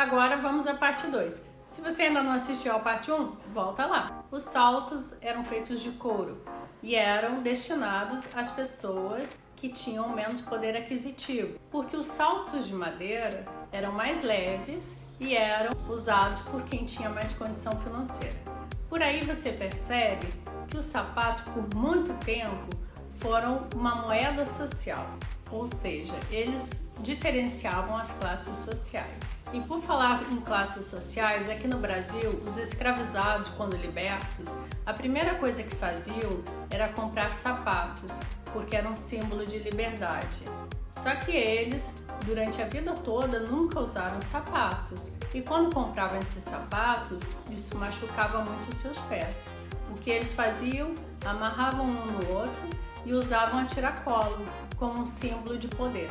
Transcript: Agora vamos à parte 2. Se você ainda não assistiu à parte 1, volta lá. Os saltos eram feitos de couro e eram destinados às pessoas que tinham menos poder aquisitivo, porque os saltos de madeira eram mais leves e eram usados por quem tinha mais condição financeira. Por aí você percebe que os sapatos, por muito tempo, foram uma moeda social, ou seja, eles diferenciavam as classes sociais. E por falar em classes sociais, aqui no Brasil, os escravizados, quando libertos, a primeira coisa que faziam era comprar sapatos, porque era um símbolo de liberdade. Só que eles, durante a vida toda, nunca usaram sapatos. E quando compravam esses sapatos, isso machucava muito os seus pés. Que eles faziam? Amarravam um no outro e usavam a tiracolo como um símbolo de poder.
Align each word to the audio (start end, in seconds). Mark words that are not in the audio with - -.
Agora 0.00 0.38
vamos 0.38 0.66
à 0.66 0.72
parte 0.72 1.08
2. 1.08 1.46
Se 1.66 1.82
você 1.82 2.04
ainda 2.04 2.22
não 2.22 2.32
assistiu 2.32 2.74
à 2.74 2.78
parte 2.78 3.12
1, 3.12 3.32
volta 3.52 3.84
lá. 3.84 4.24
Os 4.30 4.44
saltos 4.44 5.12
eram 5.20 5.44
feitos 5.44 5.82
de 5.82 5.90
couro 5.90 6.42
e 6.82 6.94
eram 6.94 7.42
destinados 7.42 8.26
às 8.34 8.50
pessoas 8.50 9.38
que 9.54 9.68
tinham 9.68 10.08
menos 10.08 10.40
poder 10.40 10.74
aquisitivo, 10.74 11.58
porque 11.70 11.98
os 11.98 12.06
saltos 12.06 12.66
de 12.66 12.72
madeira 12.72 13.44
eram 13.70 13.92
mais 13.92 14.22
leves 14.22 15.02
e 15.20 15.36
eram 15.36 15.72
usados 15.86 16.40
por 16.40 16.62
quem 16.62 16.86
tinha 16.86 17.10
mais 17.10 17.32
condição 17.32 17.78
financeira. 17.80 18.38
Por 18.88 19.02
aí 19.02 19.22
você 19.22 19.52
percebe 19.52 20.26
que 20.66 20.78
os 20.78 20.86
sapatos, 20.86 21.42
por 21.42 21.74
muito 21.74 22.14
tempo, 22.24 22.70
foram 23.18 23.68
uma 23.76 23.96
moeda 23.96 24.46
social, 24.46 25.06
ou 25.50 25.66
seja, 25.66 26.14
eles 26.30 26.90
diferenciavam 27.00 27.96
as 27.96 28.12
classes 28.12 28.56
sociais. 28.58 29.40
E 29.52 29.60
por 29.60 29.80
falar 29.80 30.22
em 30.30 30.40
classes 30.40 30.84
sociais, 30.84 31.50
aqui 31.50 31.66
no 31.66 31.78
Brasil, 31.78 32.42
os 32.46 32.56
escravizados, 32.56 33.48
quando 33.48 33.76
libertos, 33.76 34.54
a 34.86 34.92
primeira 34.92 35.34
coisa 35.34 35.62
que 35.62 35.74
faziam 35.74 36.42
era 36.70 36.88
comprar 36.88 37.32
sapatos, 37.32 38.12
porque 38.52 38.76
era 38.76 38.88
um 38.88 38.94
símbolo 38.94 39.44
de 39.44 39.58
liberdade. 39.58 40.44
Só 40.90 41.14
que 41.16 41.32
eles, 41.32 42.04
durante 42.24 42.60
a 42.60 42.66
vida 42.66 42.92
toda, 42.92 43.40
nunca 43.40 43.80
usaram 43.80 44.20
sapatos. 44.20 45.12
E 45.32 45.40
quando 45.40 45.72
compravam 45.72 46.18
esses 46.18 46.42
sapatos, 46.42 47.36
isso 47.50 47.76
machucava 47.76 48.44
muito 48.44 48.68
os 48.70 48.76
seus 48.76 48.98
pés. 49.00 49.44
Que 50.00 50.10
eles 50.10 50.32
faziam? 50.32 50.94
Amarravam 51.24 51.86
um 51.86 51.94
no 51.94 52.34
outro 52.34 52.60
e 53.04 53.12
usavam 53.12 53.60
a 53.60 53.64
tiracolo 53.64 54.44
como 54.76 55.00
um 55.00 55.04
símbolo 55.04 55.58
de 55.58 55.68
poder. 55.68 56.10